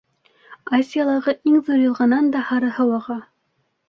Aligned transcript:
Азиялағы 0.77 1.35
иң 1.51 1.59
ҙур 1.67 1.81
йылғанан 1.83 2.31
да 2.37 2.41
һары 2.47 2.71
һыу 2.79 2.97
аға. 3.01 3.19